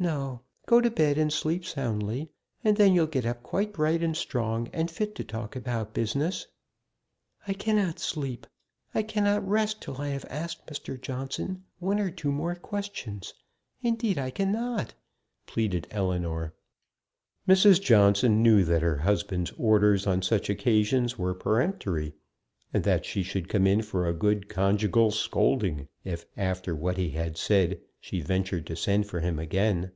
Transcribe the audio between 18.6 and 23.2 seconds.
that her husband's orders on such occasions were peremptory, and that